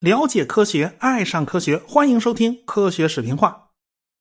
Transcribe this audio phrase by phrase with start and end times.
[0.00, 3.68] 了解科学，爱上科学，欢迎收听科学视频化。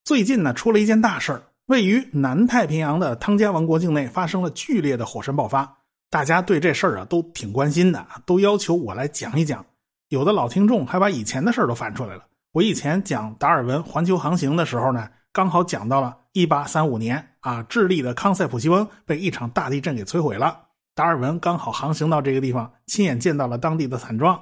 [0.03, 5.77] 最近呢，出了一件大事儿，位于南太平洋的汤加王国境内发生了剧烈的火山爆发。
[6.09, 9.65] 大家对这事儿啊都挺关心的，都要求我来讲一讲。
[10.09, 12.25] 有的老听众还把以前的事儿都翻出来了。
[12.51, 20.67] 我以前讲达尔文环球航行的时候呢，刚好讲到了1835年啊，智利的康塞普西翁被一场大地震给摧毁了。
[20.93, 24.41] 达尔文刚好航行到这个地方，亲眼见到了当地的惨状。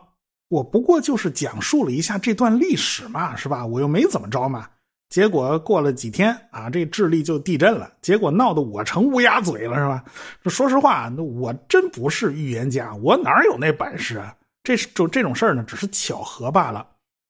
[0.49, 3.63] 我不过就是讲述了一下这段历史嘛，是吧？
[3.65, 4.67] 我又没怎么着嘛。
[5.09, 10.03] 结果过了几天啊，这智利就地震了，结果闹得我成乌鸦嘴了，是吧？
[10.45, 14.35] 说实话，我真不是预言家，我哪有那本事啊？
[14.63, 16.85] 这是就这种事儿呢，只是巧合罢了。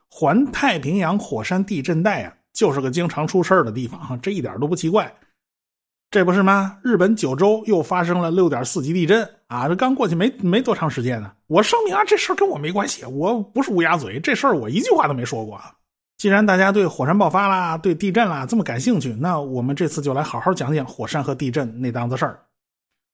[0.09, 5.09] 环太平洋火山地震带啊，就是个经常出事的地方哈，这一点都不奇怪。
[6.11, 6.77] 这不是吗？
[6.83, 9.69] 日本九州又发生了六点四级地震啊！
[9.69, 11.31] 这刚过去没没多长时间呢。
[11.47, 15.57] 我声明啊，这事儿跟我没关系，我不是乌鸦嘴，这事儿我一句话都没说过。
[16.17, 22.41] 既然大家对火山爆发啦、对地震啦这么感兴趣，那我们这次就来好好讲讲火山和地震那档子事儿。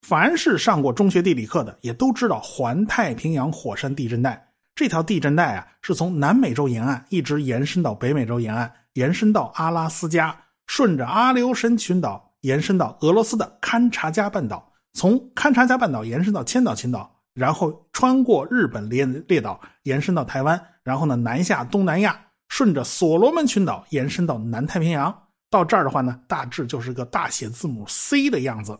[0.01, 10.35] 凡是上过中学地理课的，也都知道环太平洋火山地震带这条地震带啊，是从南美洲沿岸一直延伸到北美洲沿岸，延伸到阿拉斯加，
[10.67, 12.23] 顺着阿留申群岛。
[12.41, 22.15] 延伸到俄罗斯的勘察加半岛，从勘察加半岛延伸到千岛群岛，然后穿过日本列列岛，延伸到台湾，然后呢南下东南亚，
[22.49, 25.23] 顺着所罗门群岛延伸到南太平洋。
[25.49, 28.77] 到这儿的话呢，大致就是个大写字母 C 的样子。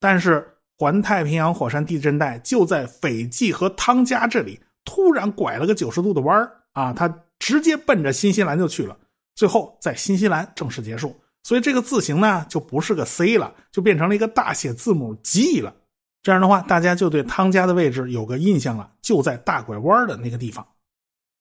[0.00, 7.06] 但是环太平洋火山地震带就在斐济和汤加这里突然拐了个九十度的弯啊，它
[7.38, 8.96] 直接奔着新西兰就去了，
[9.34, 11.14] 最后在新西兰正式结束。
[11.42, 15.74] 所以这个字形呢，就不是个 C 了，就变成了一个大写字母 G 了。
[16.22, 20.66] 这样的话，大家就对汤加的位置有个印象了，就在大拐弯的那个地方。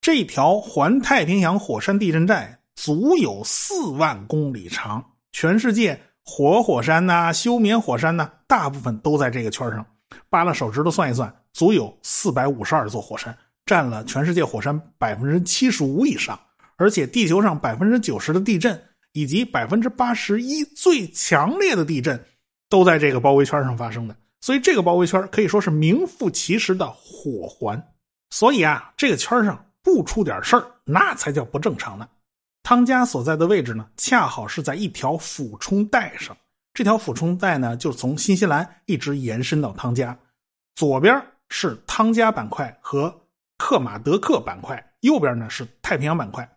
[0.01, 9.85] 这条环太平洋火山地震带足有四万公里长，全世界活火山呐、休眠火山呐，大部分都在这个圈上。
[10.29, 13.33] 扒拉手指头算一算，足有四百五十二座火山，
[13.65, 16.37] 占了全世界火山百分之七十五以上。
[16.83, 18.79] 而且地球上百分之九十的地震。
[19.15, 22.19] 以及百分之八十一最强烈的地震，
[22.67, 27.79] 都在这个包围圈上发生的，所以这个包围圈可以说是名副其实的火环。
[28.31, 32.09] 所以啊，这个圈上不出点事儿，那才叫不正常呢。
[32.63, 36.35] 汤加所在的位置呢，恰好是在一条俯冲带上，
[36.73, 40.17] 这条俯冲带呢，就从新西兰一直延伸到汤加，
[40.73, 43.15] 左边是汤加板块和
[43.59, 46.49] 克马德克板块，右边呢是太平洋板块。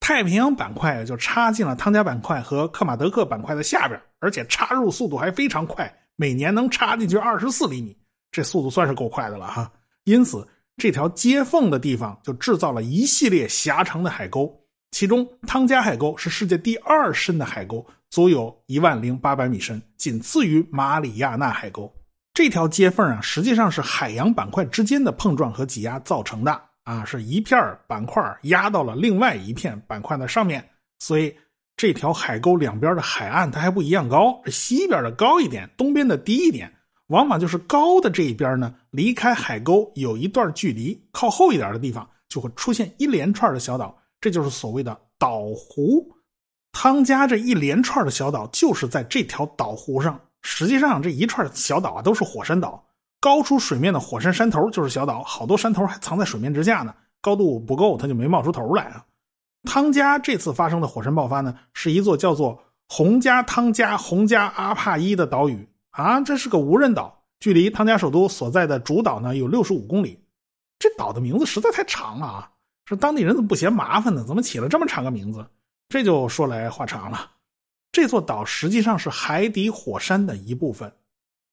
[0.00, 7.96] 太平洋板块就插进了汤加板块和克马德克板块的下边，而且插入速度还非常快，每年能插进去二十四厘米，
[8.32, 9.70] 这速度算是够快的了哈。
[10.04, 10.46] 因此，
[10.78, 14.52] 这条接缝的地方就制造了一系列狭长的海沟，
[14.90, 21.92] 其中汤加海沟是世界第二深的海沟，足有一万零八百米深，仅次于马里亚纳海沟。
[22.32, 26.60] 这条接缝啊，实际上是海洋板块之间的碰撞和挤压造成的。
[26.90, 27.56] 啊，是一片
[27.86, 30.68] 板块压到了另外一片板块的上面，
[30.98, 31.32] 所以
[31.76, 36.68] 这条海沟两边的海岸它还不一样高，西边的高一点，东边的低一点。
[37.06, 46.04] 往往就是高的这一边呢，离开海沟有一段距离，靠后一点的地方就会出现一连串的小岛，这就是所谓的岛湖。
[46.72, 50.20] 汤加这一连串的小岛就是在这条岛湖上。
[50.42, 52.84] 实际上这一串小岛啊，都是火山岛。
[53.20, 59.04] 高出水面的火山山头就是小岛，好多山头还藏在水面之下呢，高度不够，它就没冒出头来啊。
[59.64, 70.18] 汤加这次发生的火山爆发呢，是一座叫做洪加汤加洪加阿帕伊的岛屿啊，这是个无人岛，距离汤加首都所在的主岛呢有六十五公里。
[70.78, 72.50] 这岛的名字实在太长了啊，
[72.86, 74.24] 说当地人怎么不嫌麻烦呢？
[74.26, 75.46] 怎么起了这么长个名字？
[75.90, 77.32] 这就说来话长了。
[77.92, 80.90] 这座岛实际上是海底火山的一部分。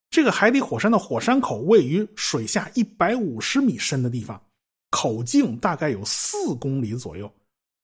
[0.10, 4.42] 这个海底火山的火山口位于水下一百五十米深的地方，
[4.90, 7.32] 口径大概有四公里左右。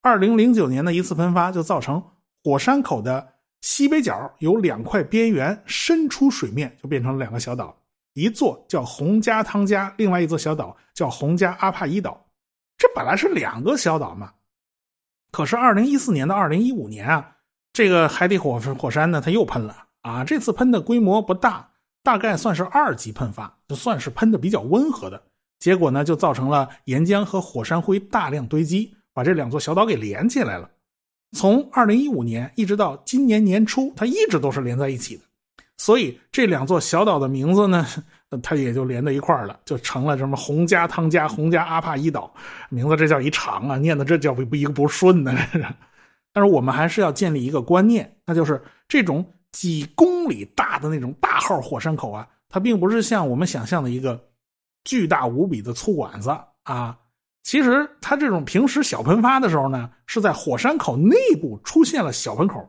[0.02, 2.02] 二零零九年的一次喷发就造成
[2.44, 3.28] 火山口的
[3.62, 7.76] 西北角有两块边缘伸出水面，就变成了两个小岛，
[8.14, 12.26] 一座叫洪加汤加，另外一座小岛叫洪加阿帕伊岛。
[12.78, 14.34] 这本来是两个小岛嘛，
[15.32, 17.36] 可是二零一四年到二零一五年啊，
[17.74, 21.70] 这个海底火火山呢，它又喷了啊，这次喷的规模不大。
[22.04, 25.22] 大概算是二级喷发，就算是喷的比较温和的。
[25.60, 30.70] 结果呢，就造成了岩浆和火山灰大量堆积，把这两座小岛给连起来了。
[31.32, 35.24] 从二零一五年一直到今年年初，它一直都是连在一起的。
[35.78, 37.88] 所以这两座小岛的名字呢，
[38.44, 42.32] 它也就连在一块儿了，就成了什么洪家、汤加、洪家、阿帕伊岛。
[42.70, 45.34] 名字这叫一长啊，念的这叫不一个不顺呢。
[46.32, 54.22] 但是我们还是要建立一个观念，那就是这种几公里大的那种大号火山口啊，它并不是像我们想象的一个
[54.84, 57.00] 巨大无比的粗管子啊。
[57.44, 62.68] 其实它这种平时小喷发的时候呢，是在火山口内部出现了小喷口，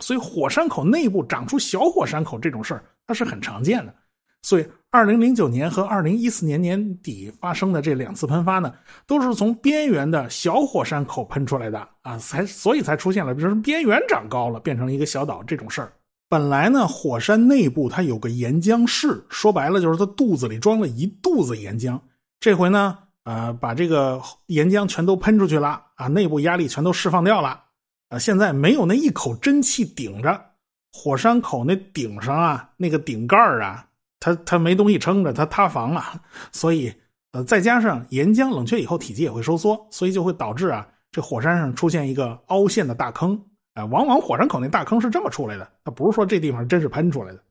[0.00, 3.94] 所以火山口内部长出小火山口这种事儿，它是很常见的。
[4.42, 8.74] 所以，二零零九年和二零一四年年底发生的这两次喷发呢，
[9.06, 15.90] 都是从边缘的小火山口喷出来的啊，才所以才出现了，比如说边缘长高了，变成一个小岛这种事儿。
[16.28, 21.98] 本来呢，火山内部它有个岩浆室，说白了就是它肚子里装了一肚子岩浆。
[22.38, 22.98] 这回呢。
[23.24, 27.62] 啊，把这个岩浆全都喷出去了啊，内部压力全都释放掉了
[28.08, 30.44] 啊，现在没有那一口真气顶着
[30.92, 33.86] 火山口那顶上啊，那个顶盖啊，
[34.22, 36.22] 它它没东西撑着，它塌房了，
[36.52, 36.94] 所以
[37.32, 43.36] 呃，再加上岩浆冷却以后体积也会收缩，所以就会导致啊，这火山上出现一个凹陷的大坑，
[43.90, 47.42] 往往火山口那大坑是这么出来的，它不是说这地方真是喷出来的。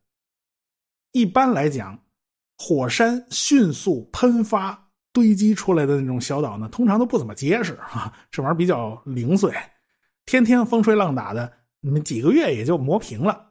[1.11, 1.99] 一般来讲，
[2.57, 4.87] 火山迅速喷发。
[5.13, 9.53] 堆积出来的那种小岛呢，通常都不怎么结实啊，这玩意儿比较零碎，
[10.25, 11.51] 天天风吹浪打的，
[11.81, 13.50] 你们几个月也就磨平了。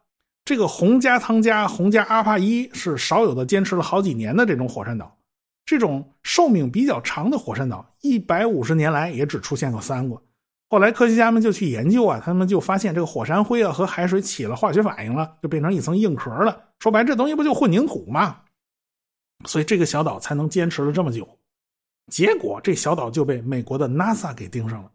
[0.51, 5.17] 这个洪家汤加、洪家阿帕伊是少有的坚持了好几年的这种火山岛，
[5.65, 10.21] 这种寿命比较长的火山岛，一百五十年来也只出现过三个。
[10.69, 16.61] 后来科学家们就去研究啊，他们就发现这个火山灰啊和海水起了化学反应了，就变成一层硬壳了。
[16.81, 18.39] 说白，这东西不就混凝土吗？
[19.47, 21.29] 所以这个小岛才能坚持了这么久。
[22.11, 24.91] 结果，这小岛就被美国的 NASA 给盯上了。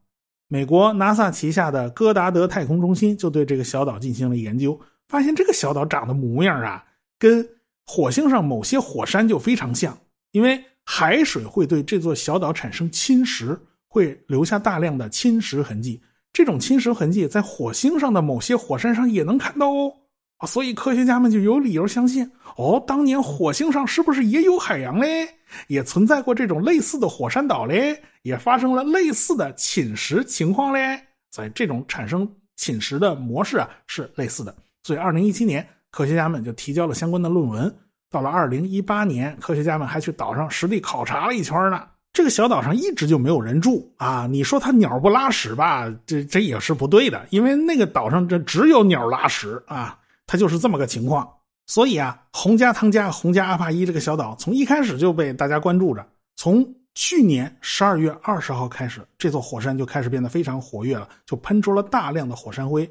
[0.50, 6.84] 美国 NASA 旗下的戈达德太空中心就对这个小岛进行了研究，发现这个小岛长的模样啊，
[7.20, 7.48] 跟
[7.86, 9.98] 火星上某些火山就非常像。
[10.32, 13.58] 因为海水会对这座小岛产生侵蚀，
[13.88, 16.02] 会留下大量的侵蚀痕迹。
[16.34, 19.94] 这种侵蚀痕迹在火星上的某些火山上也能看到哦。
[20.38, 25.30] 啊，所以科学家们就有理由相信，哦，当年火星上是不是也有海洋嘞？
[25.68, 28.04] 也存在过这种类似的火山岛嘞？
[28.24, 31.00] 也发生了类似的侵蚀情况嘞？
[31.32, 34.54] 所以这种产生侵蚀的模式啊是类似的。
[34.86, 37.76] 所以，二零一七年，科学家们就提交了相关的论文。
[38.12, 41.82] 到了二零一八年，科学家们还去岛上实地考察了一圈呢。
[42.14, 44.28] 这个小岛上一直就没有人住啊！
[44.30, 45.92] 你说它鸟不拉屎吧？
[46.06, 49.98] 这这也是不对的，因为那个岛上这只有鸟拉屎啊。
[50.28, 51.28] 它就是这么个情况，
[51.66, 56.08] 所以啊，洪家汤加、洪家阿帕伊这个小岛从一开始就被大家关注着。
[56.36, 62.88] 从去年十二月二十号开始，这座火山就开始变得非常活跃了，就喷出了大量的火山灰，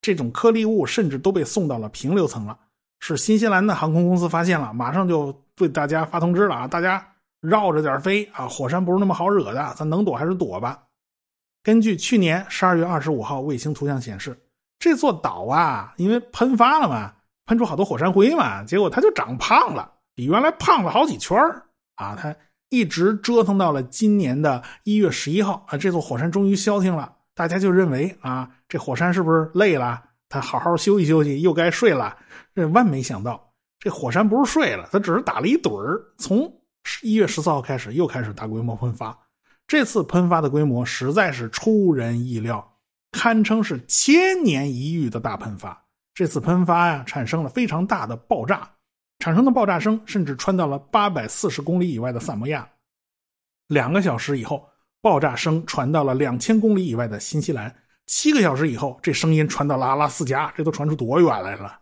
[0.00, 2.58] 这种颗粒物甚至都被送到了平流层了。
[3.00, 7.06] 是新西兰的航空公司发现了，马上就对大家发通知了啊，大家
[7.40, 10.82] 绕着点飞啊，火山不是那么好惹的，咱能躲还是躲吧。
[11.62, 14.38] 根据去年十二月二十五号卫星图像显示。
[14.80, 17.12] 这座岛啊，因为喷发了嘛，
[17.46, 21.36] 喷出好多火山灰嘛，结果它就长胖了，比原来胖了好几圈
[21.96, 22.14] 啊！
[22.14, 22.32] 它
[22.68, 27.12] 一直折腾到了今年的一月十一号啊，这座火山终于消停了。
[27.38, 30.02] 大家就认为啊，这火山是不是累了？
[30.28, 32.18] 它好好休息休息，又该睡了。
[32.52, 36.02] 这万没想到，这火山不是睡了，它只是打了一盹儿。
[36.18, 36.52] 从
[37.00, 39.16] 一月十四号开始，又开始大规模喷发。
[39.68, 42.76] 这次喷发的规模实在是出人意料。
[43.12, 45.80] 堪称是千年一遇的大喷发。
[46.14, 48.68] 这次喷发呀，产生了非常大的爆炸，
[49.20, 52.68] 产生的爆炸声甚至传到了八百四十公里以外的萨摩亚。
[53.68, 54.68] 两个小时以后，
[55.00, 57.74] 爆炸声传到了两千公里以外的新西兰。
[58.06, 60.52] 七个小时以后，这声音传到了阿拉斯加。
[60.56, 61.78] 这都传出多远来了？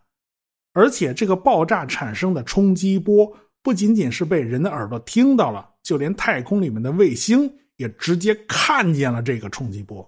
[0.72, 3.32] 而且，这个爆炸产生的冲击波
[3.62, 10.06] 不仅仅是被人的耳朵听到了，就连太空里面的卫星也直接看见了这个冲击波。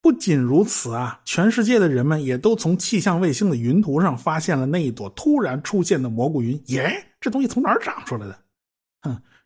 [0.00, 6.60] 不仅如此啊，全世界的人们也都从气象卫星的云图上发现了那一朵突然出现的蘑菇云。
[6.66, 8.38] 耶，这东西从哪儿长出来的？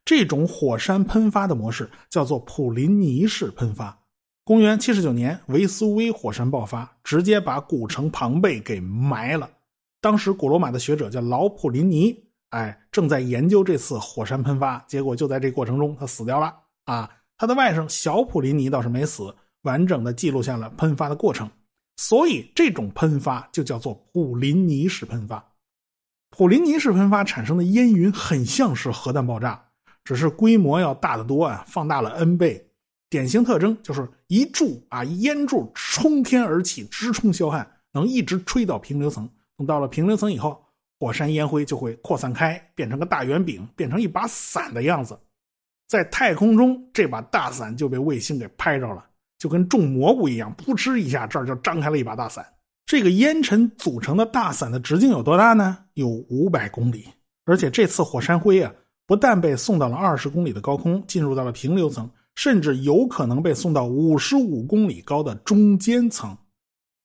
[0.05, 3.99] 这种火山喷发的模式叫做普林尼式喷发。
[4.45, 9.49] 公元七十九年，维苏威火山爆发，直接把古城庞贝给埋了。
[10.01, 12.17] 当时古罗马的学者叫老普林尼，
[12.51, 16.53] 哎，正在研究这次火山喷发，结果就在这过程中他死掉了。
[16.85, 19.35] 啊，他的外甥小普林尼倒是没死。
[19.63, 21.49] 完整的记录下了喷发的过程，
[21.97, 25.53] 所以这种喷发就叫做普林尼式喷发。
[26.31, 29.67] 普林尼式喷发产生的烟云很像是核弹爆炸，
[30.05, 32.69] 只是规模要大得多啊，放大了 n 倍。
[33.09, 39.29] 典型特征就是一柱啊烟柱冲天而起，直冲霄汉，能一直吹到平流层。
[39.59, 40.65] 等到了平流层以后，
[40.99, 45.19] 火山烟灰就会扩散开，变成个大圆饼，变成一把伞的样子。
[45.89, 49.05] 在太空中，这把大伞就被卫星给拍着了，
[49.39, 52.47] 就跟种蘑菇一样，扑哧一下，这儿就张开了一把大伞。
[52.87, 55.79] 这个烟尘组成的大伞的直径有多大呢？
[55.95, 57.07] 有五百公里。
[57.45, 58.73] 而且这次火山灰啊，
[59.07, 66.37] 不但被送到了二十公里的高空，进入到了平流层，甚至有可能被送到五十五公里高的中间层。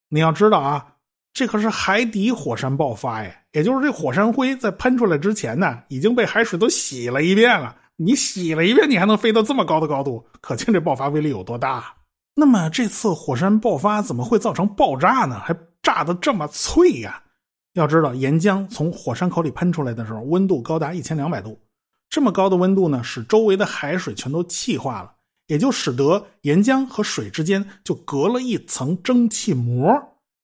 [0.10, 0.94] 你要知道啊，
[1.34, 3.36] 这可是海底火山爆发呀！
[3.51, 7.75] 也就是这火山灰在喷出来之前呢，已经被海水都洗了一遍了。
[7.96, 11.84] 你洗了一遍，你还能飞到这么高的高度，可见这爆发威力有多大。
[12.36, 15.39] 那么这次火山爆发怎么会造成爆炸呢？
[15.39, 17.22] 还炸得这么脆呀？
[17.74, 21.60] 要知道，岩浆从火山口里喷出来的时候，温度高达一千两百度。
[22.10, 25.12] 这么高的温度呢，使周围的海水全都气化了，
[25.48, 29.94] 也就使得岩浆和水之间就隔了一层蒸汽膜。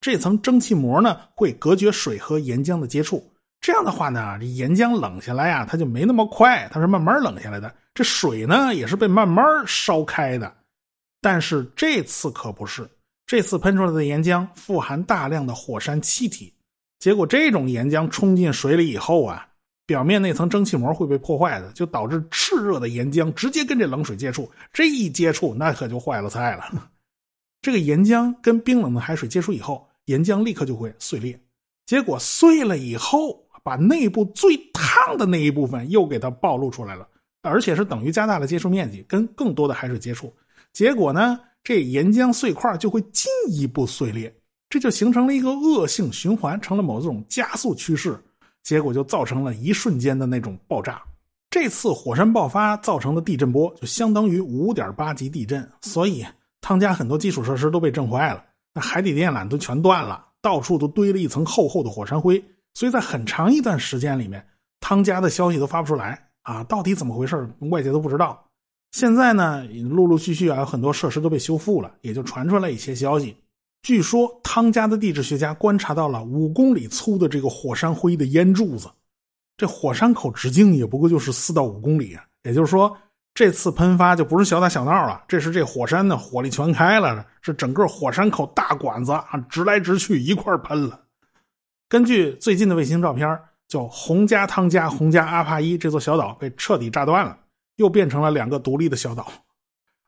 [0.02, 3.26] 这层蒸汽膜呢，会隔绝水和岩浆的接触。
[3.62, 7.74] 这样的话呢，这岩浆冷下来呀，它就没那么快，它是慢慢冷下来的。
[7.94, 10.54] 这水呢，也是被慢慢烧开的。
[11.22, 12.86] 但是这次可不是，
[13.26, 16.54] 这次喷出来的岩浆富含大量的火山气体。
[17.00, 19.48] 结果，这种岩浆冲进水里以后啊，
[19.86, 24.50] 表面那层蒸汽膜会被破坏的，就导致炽热的岩浆直接跟这冷水接触。
[24.72, 26.90] 这一接触，那可就坏了菜了。
[27.62, 31.40] 这个岩浆跟冰冷的海水接触以后，岩浆立刻就会碎裂。
[31.86, 37.08] 结果碎了以后，把内部最烫的那一部分又给它暴露出来了，
[37.42, 40.34] 而且是等于加大了接触面积，跟更多的海水接触。
[40.72, 44.34] 结果呢，这岩浆碎块就会进一步碎裂。
[44.70, 48.20] 这就形成了一个恶性循环，成了某种加速趋势，
[48.64, 51.02] 结果就造成了一瞬间的那种爆炸。
[51.50, 56.26] 这次火山爆发造成的地震波就相当于五点八级地震，所以
[56.62, 58.44] 汤加很多基础设施都被震坏了，
[58.74, 62.44] 那海底电缆都全断了，到处都堆了一层厚厚的火山灰，
[62.74, 64.44] 所以在很长一段时间里面，
[64.80, 68.44] 汤加的消息都发不出来啊，到底怎么回事，外界都不知道。
[68.92, 73.36] 现在呢，陆陆续续啊，有很多设施都被修复了，也就传出来一些消息。
[73.84, 78.90] 据说汤加的地质学家观察到了五公里粗的这个火山灰的烟柱子，
[79.58, 82.18] 这火山口直径也不过就是四到五公里。
[82.44, 82.98] 也就是说，
[83.34, 91.02] 这次喷发就不是小打小闹了，这是这火山呢火力全开了，是整个火山口大管子啊直来直去一块喷了。
[91.90, 93.38] 根据最近的卫星照片，
[93.68, 97.38] 叫洪加汤加洪加阿帕伊这座小岛被彻底炸断了，
[97.76, 99.30] 又变成了两个独立的小岛。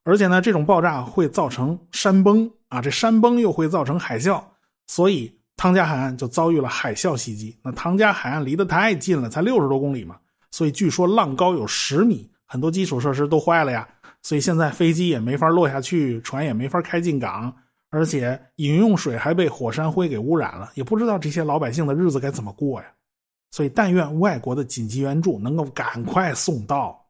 [0.05, 4.43] 而且呢，这种爆炸会造成山崩啊，这山崩又会造成海啸，
[4.87, 7.57] 所以汤加海岸就遭遇了海啸袭击。
[7.63, 10.17] 那汤加海岸离得太近了，才六十多公里嘛，
[10.51, 13.87] 所以据说浪高有十米，很多基础设施都坏了呀。
[14.21, 17.55] 所以现在飞机也没法落下去，船也没法开进港，
[17.91, 22.87] 而且饮用水还被火山灰给污染了，也不知道这些老百姓的日子该怎么过呀。
[23.51, 27.04] 所以但愿外国的紧急援助能够赶快送到。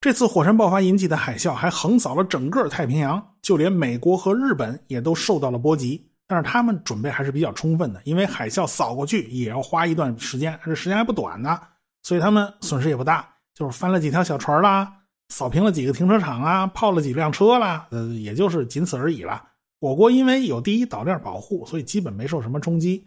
[0.00, 6.04] 这次火山爆发引起的海啸还横扫了整个太平洋，就连美国和日本也都受到了波及。
[6.28, 11.58] 但是他们准备还是比较充分的，因为海啸扫过去也要花一段时间，这时间还不短呢，
[12.02, 14.92] 所以他们损失也不大，就是翻了几条小船啦，
[15.30, 19.42] 扫平了几个停车场啊，泡了几辆车啦，呃，也就是仅此而已了。
[19.80, 23.04] 我国因为有第一岛链保护，所以基本没受什么冲击。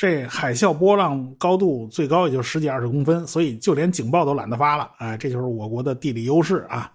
[0.00, 4.90] 这海啸波浪高度最高也就十几二十公分，所以就连警报都懒得发了。
[4.96, 6.90] 哎，这就是我国的地理优势啊。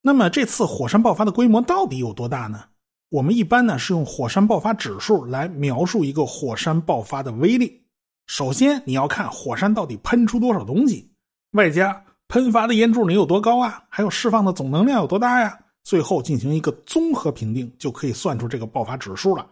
[0.00, 2.64] 那么这次火山爆发的规模到底有多大呢？
[3.10, 7.82] 我们一般呢是用火山爆发指数来描述一个火山爆发的威力。
[8.26, 11.12] 首先你要看火山到底喷出多少东西，
[11.50, 15.54] 外加喷发的烟柱能有多高啊，还有释放的总能量有多大呀？
[15.84, 19.46] 最后进行一个综合评定，就可以算出这个爆发指数了。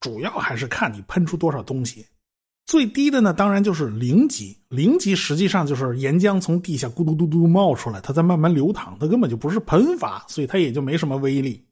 [0.00, 2.04] 主要还是看你喷出多少东西。
[2.66, 4.56] 最低的呢，当然就是零级。
[4.68, 11.62] 零级实际上就是岩浆从地下咕嘟嘟嘟冒出来，它在慢慢流淌，它根本就不是喷发，所以它也就没什么威力。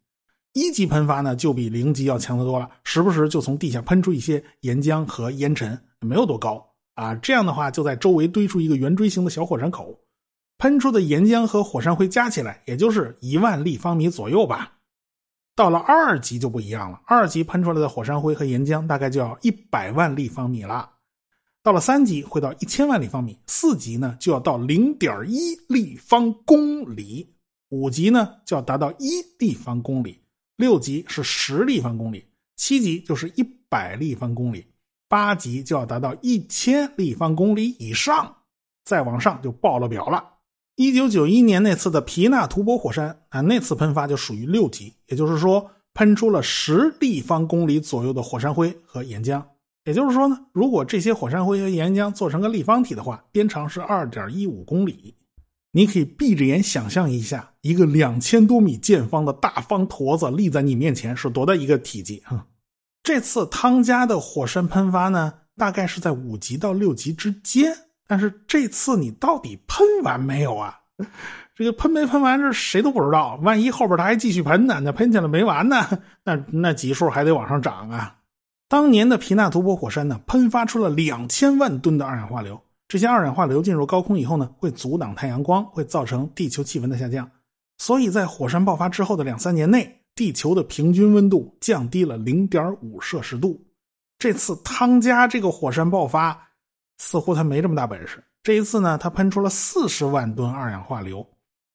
[0.52, 6.62] 一级喷发呢，就比零级要强得多了，时不时就从地下喷出一些岩浆和烟尘，没有多高
[6.96, 7.14] 啊。
[7.14, 9.96] 这样的话，就在周围堆出一个圆锥形的小火山口，
[10.58, 14.72] 喷出的岩浆和火山灰加起来，也就是一万立方米左右吧。
[15.56, 20.90] 到了二级就不一样了，二级喷出来的火山灰和岩浆大概就要一百万立方米了。
[21.62, 27.34] 到了三级会到一千万立方米，四级呢就要到零点一立方公里，
[27.68, 30.18] 五级呢就要达到一立方公里，
[30.56, 32.24] 六级是十立方公里，
[32.56, 34.64] 七级就是一百立方公里，
[35.06, 38.34] 八级就要达到一千立方公里以上，
[38.86, 40.29] 再往上就爆了表了。
[40.80, 49.44] 一九九一年那次的皮纳图博火山啊，那次喷发就属于六级，也就是说喷出了十立方公里左右的火山灰和岩浆。
[49.84, 55.14] 也就是说呢，如果这些火山灰和岩浆做成个立方体的话，边长是二点一五公里。
[55.72, 62.46] 你可以闭着眼想象一下，一个两千多米见方的大方坨子立在你面前是多大一个体积啊！
[63.02, 67.76] 这次汤加的火山喷发呢，大概是在五级到六级之间。
[68.10, 70.80] 但是这次你到底喷完没有啊？
[71.54, 73.38] 这个喷没喷完，这谁都不知道。
[73.44, 74.80] 万一后边他还继续喷呢？
[74.80, 75.86] 那喷起来没完呢？
[76.24, 78.16] 那那级数还得往上涨啊！
[78.68, 82.60] 当年的皮纳图波火山呢，喷发出了两千万吨的二氧化硫。
[82.88, 87.30] 这些二氧化硫进入高空以后呢，会阻挡太阳光，会造成地球气温的下降。
[87.78, 93.64] 所以在火山爆发之后的两三年内，地球的平均温度降低了零点五摄氏度。
[94.18, 96.49] 这次汤加这个火山爆发，
[97.00, 98.22] 似乎它没这么大本事。
[98.42, 101.26] 这一次呢，它喷出了四十万吨二氧化硫，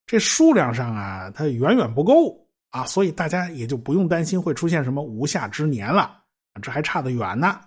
[0.06, 2.38] 这数量上啊，它远远不够
[2.70, 6.16] 啊，所以大家也就不用担心会出现什么无夏之年了，
[6.62, 7.58] 这还差得远呢。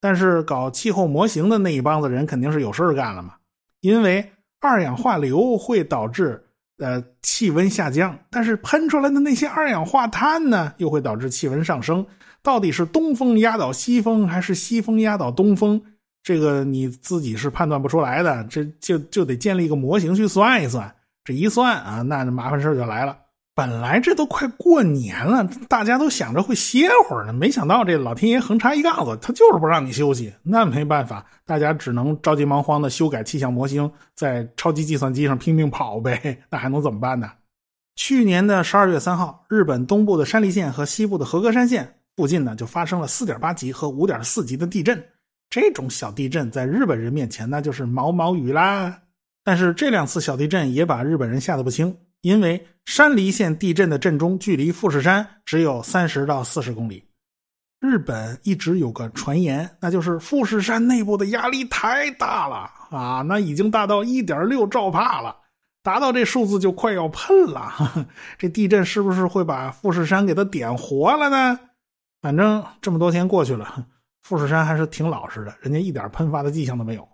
[0.00, 3.34] 但是搞气候模型的那一帮子人肯定是有事干了嘛，
[3.80, 6.42] 因为二氧化硫会导致
[6.78, 12.06] 呃气温下降，但是喷出来的那些二氧化碳呢，又会导致气温上升。
[12.42, 15.82] 到底是东风压倒西风，还是西风压倒东风？
[16.26, 20.92] 这个你自己是判断不出来的，这就就得建立一个模型去算一算。
[21.22, 23.16] 这一算啊，那麻烦事就来了。
[23.54, 30.32] 本来这都快过年了，大家都想着会歇会儿呢，没想到这老天爷横插一杠子，他就是不让你休息。
[30.42, 36.36] 那没办法，大家只能着急忙慌的修改气象模型，在超级计算机上拼命跑呗。
[36.50, 37.30] 那还能怎么办呢？
[37.94, 45.00] 去年的十二月三号，日本东部的山梨县和西部的和歌山县附近呢，就发生了四点八级和五点四级的地震。
[45.50, 49.02] 这种小地震在日本人面前那就是毛毛雨啦。
[49.44, 51.96] 但是这两次小地震也把日本人吓得不轻。
[52.22, 57.04] 因为山梨县地震的震中距离富士山只有三十到四十公里，
[57.78, 65.36] 日本一直有个传言，那就是富士山内部的压力太大了啊，那已经大到一点六兆帕了，
[65.84, 67.70] 达到这数字就快要喷了。
[68.38, 71.60] 这地震是不是会把富士山给它点活了呢？
[72.22, 73.86] 反正这么多天过去了，
[74.26, 77.08] 富士山还是挺老实的，人家一点喷发的迹象都没有。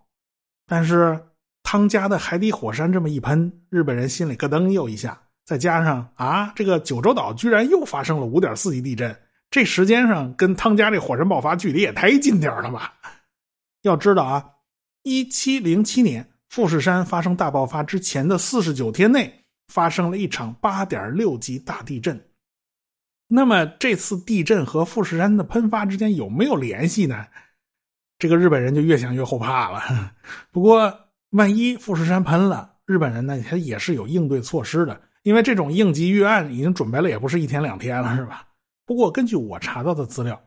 [0.66, 1.18] 但是。
[1.64, 5.18] 汤加的海底火山这么一喷，日本人心里咯噔又一下。
[5.46, 9.16] 再加上啊，这个九州岛居然又发生了五点四级地震，
[9.48, 12.92] 这时间上跟汤加这火山爆发距离也太近点了吧？
[13.82, 14.44] 要知道啊，
[15.04, 19.32] 一七零七年富士山发生大爆发之前的四十九天内，
[19.68, 22.20] 发生了一场八点六级大地震。
[23.34, 27.26] 那么这次地震和富士山的喷发之间有没有联系呢？
[28.18, 30.12] 这个日本人就越想越后怕了。
[30.50, 30.98] 不过。
[31.32, 38.46] 万一富士山喷了，日本人呢，他也是有应对措施的，因为这种应急预案已经准备了，也不是一天两天了，是吧？
[38.84, 40.38] 不过根据我查到的资料，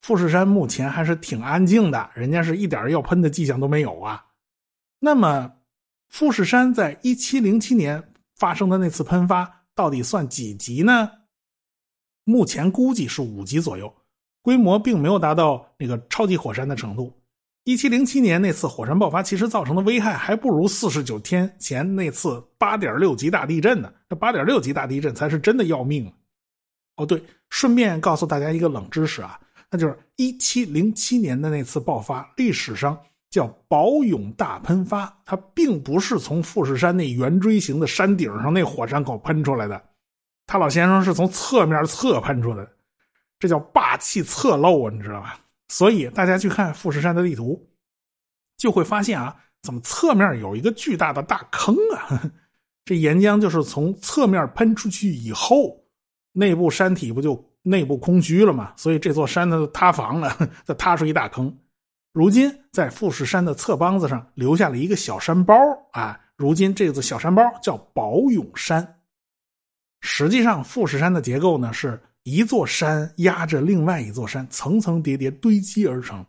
[0.00, 4.26] 富士山目前还是挺安静的，人家是一点要喷的迹象都没有啊。
[5.00, 5.54] 那么，
[6.08, 8.00] 富士山在一七零七年
[8.36, 11.10] 发生的那次喷发到底算几级呢？
[12.28, 13.90] 目前估计是五级左右，
[14.42, 17.10] 规模并没有达到那个超级火山的程度。
[17.64, 23.90] 一七零七年那次火山爆发，其实造成的危害还不如四十九天前那次八点六级大地震呢。
[24.10, 26.12] 这八点六级大地震才是真的要命
[26.96, 32.98] 哦，对，顺便告诉大家一个冷知识啊，那就是一七零七年的那次爆发，历史上
[33.30, 39.82] 叫宝永大喷发，它并不是从富士山那圆锥形的山顶上那火山口喷出来的，
[40.48, 42.72] 他老先生是从侧面侧喷出来的，
[43.38, 45.38] 这叫霸气侧漏啊，你知道吧？
[45.68, 47.68] 所以大家去看富士山的地图，
[48.56, 52.22] 就会发现啊，怎么侧面有一个巨大的大坑啊？
[52.86, 55.84] 这岩浆就是从侧面喷出去以后，
[56.32, 58.72] 内部山体不就内部空虚了吗？
[58.74, 60.34] 所以这座山呢塌房了，
[60.64, 61.54] 就塌出一大坑。
[62.14, 65.54] 如今在富士山的侧帮子上留下了一个小山包
[65.92, 68.94] 啊，如今这座小山包叫宝永山。
[70.00, 72.00] 实际上，富士山的结构呢是。
[72.24, 76.22] 一座山压着另外一座山，层层叠叠堆积而成。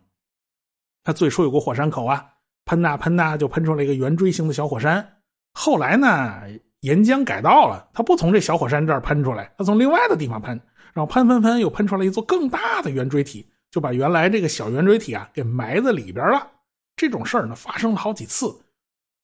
[1.04, 2.26] 它最初有个火山口啊，
[2.64, 5.06] 喷呐喷呐，就喷出来一个圆锥形的小火山。
[5.52, 6.40] 后来呢，
[6.80, 10.58] 岩浆改道了，它不从这小火山这儿喷出来，它从另外的地方喷，
[10.94, 16.50] 然后喷喷喷，又喷出来一座更大的圆锥体，就把原来这个小圆锥体啊给埋在里边了。
[16.96, 18.46] 这种事儿呢，发生了好几次，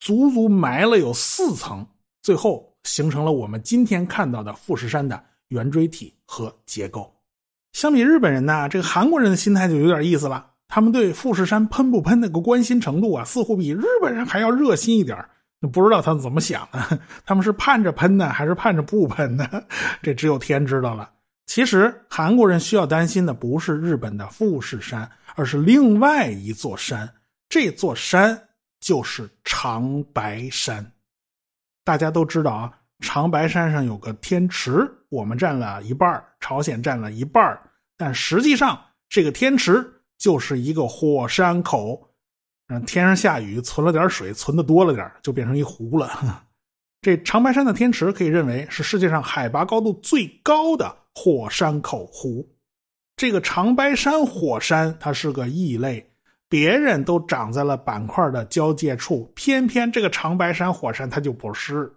[0.01, 1.87] 足足埋了有四层，
[2.21, 5.23] 最后形成了我们今天看到的富士山的。
[5.51, 7.09] 圆锥体和结构，
[7.73, 10.45] 相比日本人呢，这个韩国人的心态就有点意思了。
[10.67, 15.17] 他们对富士山喷不喷那个关心程度啊，似乎比日本人还要热心一点。
[15.73, 19.49] 不知道他们怎么想的， 他们是盼着喷呢，还是盼着不喷呢？
[20.03, 21.09] 这只有天知道了。
[21.47, 27.09] 其实韩国人需要担心的不是日本的富士山，而是另外一座山。
[27.49, 28.37] 这座山
[28.81, 30.85] 就是长白山。
[31.87, 37.57] 大家都知道啊，长白山上有个天池，我们占了一半朝鲜占了一半
[37.97, 38.77] 但实际上
[39.09, 42.11] 这个天池就是一个火山口。
[42.67, 46.45] 嗯，天上下雨，存了点水，存的多了点就变成一湖了。
[47.01, 52.45] 这长白山的天池可以认为是世界上海拔高度最高的火山口湖。
[53.15, 56.11] 这个长白山火山它是个异类。
[56.49, 61.93] 别人都长在了板块的交界处，偏偏这个长白山火山它就不是。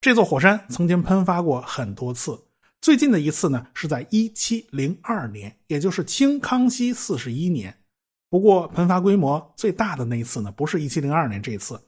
[0.00, 2.38] 这座火山曾经喷发过很多次，
[2.82, 7.74] 最近的一次呢是在一七零二年，也就是清康熙四十一年。
[8.28, 11.80] 不过喷发规模最大的那一次呢，不是一七零二年这次，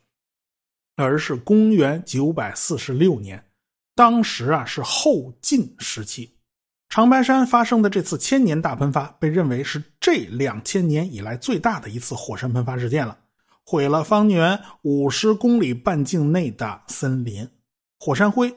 [0.97, 3.45] 而是公元九百四十六年，
[3.95, 6.36] 当时啊是后晋时期。
[6.89, 13.19] 长白山发生的这次千年大喷发，被认为是这两千年以来最大的一次火山喷发事件了，
[13.65, 17.49] 毁了方圆五十公里半径内的森林，
[17.99, 18.55] 火山灰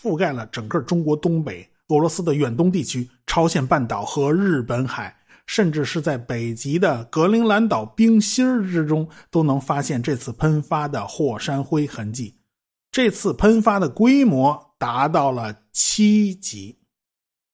[0.00, 5.16] 覆盖了整个中国东北、俄罗斯的远东地区、朝鲜半岛和日本海，
[5.46, 12.36] 甚至是在北极的格陵兰岛冰芯之中都能发现这次喷发的火山灰痕迹。
[12.92, 16.79] 这次喷发的规模达到了七级。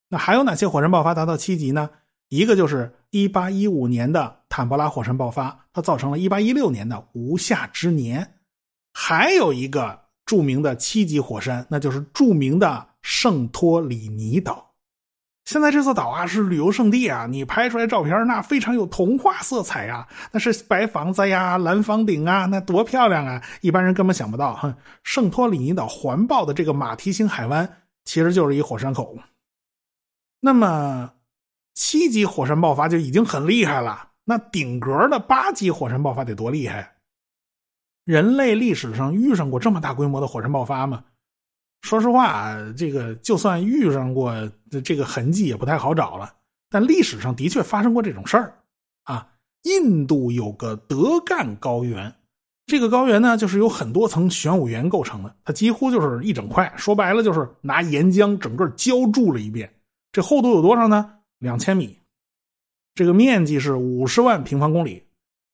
[0.09, 1.91] 那还有哪些火山爆发达到七级呢？
[2.29, 8.35] 一个就是1815年的坦博拉火山爆发，它造成了1816年的无夏之年。
[8.93, 14.65] 还有一个著名的七级火山，那就是著名的圣托里尼岛。
[15.45, 23.41] 现在这座岛啊是旅游胜地啊，你拍出来照片那非常有童话色彩呀，那是白房子呀、蓝房顶啊，那多漂亮啊！
[23.61, 27.69] 一般人根本想不到，哼，圣托里尼岛环抱的这个马蹄形海湾
[28.05, 29.17] 其实就是一火山口。
[30.41, 31.13] 那么，
[31.75, 34.11] 七级火山爆发就已经很厉害了。
[34.25, 36.97] 那顶格的八级火山爆发得多厉害？
[38.05, 41.05] 人类历史上遇上过这么大规模的火山爆发吗？
[41.83, 44.33] 说实话，这个就算遇上过，
[44.85, 46.33] 这个痕迹也不太好找了。
[46.69, 48.55] 但历史上的确发生过这种事儿
[49.05, 49.29] 啊。
[49.63, 52.13] 印度有个德干高原，
[52.67, 56.73] 这个高原呢，就是由很多层玄武岩构成的，它几乎就是一整块。
[56.77, 59.73] 说白了，就是拿岩浆整个浇筑了一遍。
[60.17, 61.19] 这厚度有多少呢？
[61.41, 62.01] 两千米，
[62.95, 65.03] 这个面积是五十万平方公里，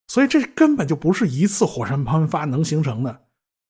[0.07, 3.23] 所以这根本就不是一次火山喷发能形成的，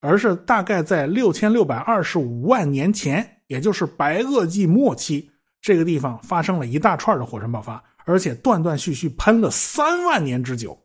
[0.03, 5.31] 而是大概在六千六百二十五万年前，也就是白垩纪末期，
[5.63, 10.79] 这个地方发生了一大串的火山爆发，而且断断续续喷了三万年之久。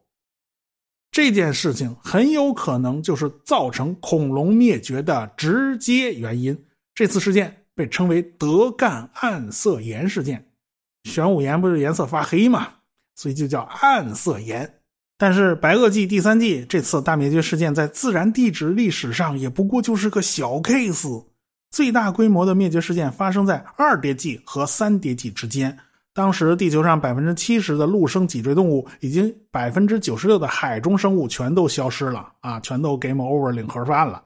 [1.12, 6.58] 这件事情很有可能就是造成恐龙灭绝的直接原因。
[6.96, 7.66] 这次事件。
[7.78, 10.44] 被称为德干暗色岩事件，
[11.04, 12.68] 玄武岩不是颜色发黑嘛，
[13.16, 14.80] 所以就叫暗色岩。
[15.20, 21.26] 但是白垩纪第三纪这次大灭绝事件在自然地质历史上也不过就是个小 case，
[21.70, 25.78] 最大规模的灭绝事件发生在二叠纪和三叠纪之间。
[26.16, 34.24] 当时地球上百分之七十的陆生脊椎动物，已经百分之九十六的海中生物全都消失了啊，全都 game over 领盒饭了。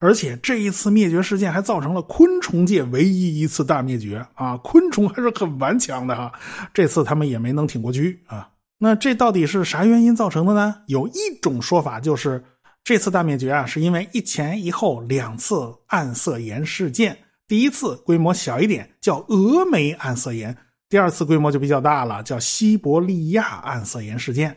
[0.00, 4.56] 而且这一次灭绝事件还造成了昆虫界唯一一次大灭绝啊！
[4.58, 6.32] 昆虫还是很顽强的哈，
[6.72, 8.48] 这次他们也没能挺过去啊。
[8.78, 10.76] 那这到底是啥原因造成的呢？
[10.86, 12.44] 有一种说法就是，
[12.84, 15.56] 这次大灭绝啊，是因为一前一后两次
[15.88, 17.18] 暗色岩事件。
[17.48, 20.54] 第一次规模小一点，叫峨眉暗色岩；
[20.88, 24.56] 第二次规模就比较大了，叫西伯利亚暗色岩事件。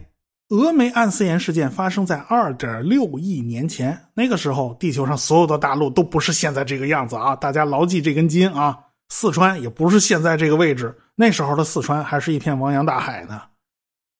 [0.52, 7.34] 峨眉暗色岩事件发生在二点六亿年前，那个时候地球上所有的大陆都不是现在这个样子啊！
[7.34, 8.78] 大家牢记这根筋啊！
[9.08, 13.44] 四川也不是现在这个位置，那时候的四川还是一片汪洋大海呢。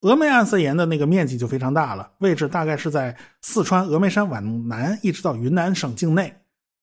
[0.00, 6.34] 峨眉暗色岩的那个面积就非常大了，位置大概是在四川峨眉山往南一直到云南省境内。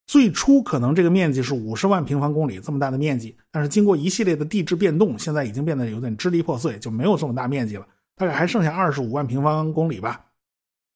[0.06, 7.88] 最初可能这个面积是五十万平方公里这么大的面积，但是经过一系列的地质变动，现在已经变得有点支离破碎，就没有这么大面积了。
[8.19, 10.25] 大概还剩下二十五万平方公里吧。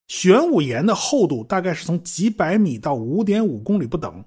[0.09, 4.21] 玄武岩的厚度大概是从几百米到五点五公里不等，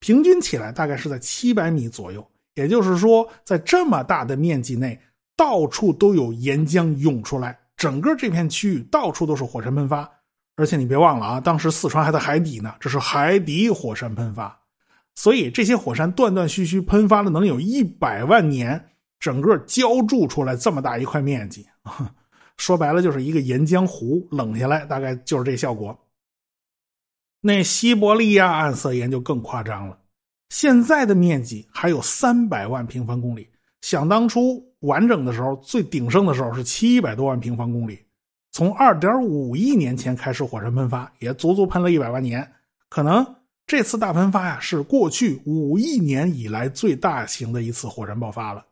[0.00, 2.28] 平均起来大概是在七百米左右。
[2.56, 5.00] 也就是说，在这么大的面积内，
[5.36, 10.10] 到处都有岩浆涌出来，整个这片区域到处都是火山喷发。
[10.56, 14.58] 而且你别忘了啊，当时四川还在海底呢，这是海底火山喷发，
[15.14, 18.84] 所以这些火山断断续续喷发了能有一百万年，
[19.20, 21.64] 整个浇筑出来这么大一块面积。
[22.60, 25.98] 说白了就是一个岩浆湖冷下来，大概就是这效果。
[27.40, 29.98] 那西伯利亚暗色岩就更夸张了，
[30.50, 33.48] 现在的面积还有三百万平方公里。
[33.80, 37.98] 想当初完整的时候，最鼎盛的时候是七百多万平方公里。
[38.52, 42.46] 从二点五亿年前开始火山喷发，也足足喷了一百万年。
[42.90, 43.24] 可能
[43.66, 48.66] 这次大喷发呀，是过去五亿年以来最大型的一次火山爆发了。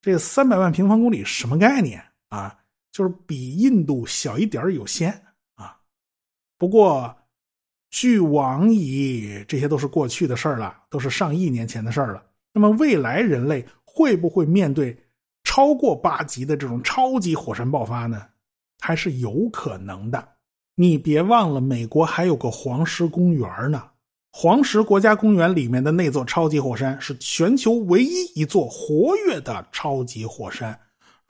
[0.00, 2.56] 这三百万平方公里什么概念啊？
[2.92, 5.10] 就是比印度小一点有限
[5.54, 5.76] 啊。
[6.58, 7.16] 不过，
[7.90, 12.22] 据往矣，这些都是过去的事儿了，都是上亿年前的事儿了。
[12.52, 14.96] 那么，未来人类会不会面对
[15.42, 18.26] 超过八级的这种超级火山爆发呢？
[18.80, 20.28] 还是有可能的。
[20.74, 23.90] 你别忘了，美国还有个黄石公园呢。
[24.32, 30.78] 黄石国家公园里面的那座超级火山是全球唯一一座活跃的超级火山。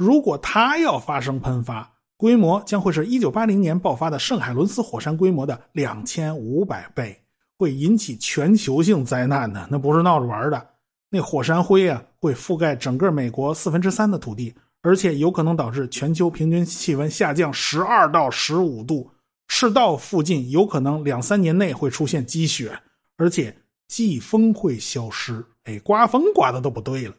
[0.03, 7.17] 如果它要发生喷发，规模将会是一九八零年爆发的圣海伦斯火山规模的两千五百倍，
[7.57, 9.69] 会引起全球性灾难的。
[9.71, 10.67] 那不是闹着玩的。
[11.09, 14.53] 那火山灰啊，会覆盖整个美国四分之三的土地。
[14.85, 19.09] 而且有可能导致全球平均气温下降十二到十五度，
[19.47, 22.77] 赤道附近有可能两三年内会出现积雪，
[23.17, 25.47] 而且季风会消失。
[25.63, 27.15] 哎，刮风刮的都不对了，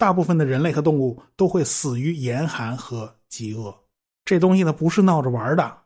[0.00, 3.72] 大部分的人类和动物都会死于严寒和饥饿。
[4.24, 5.78] 这东西呢不是闹着玩的，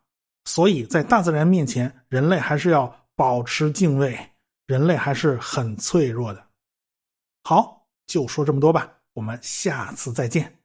[0.44, 4.16] 所以在大自然面前，人类还是要保持敬畏，
[4.68, 6.40] 人类还是很脆弱的。
[7.42, 10.60] 好，就说这么多吧，我们下次再见。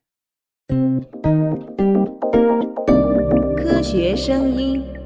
[3.57, 4.98] 科学声音。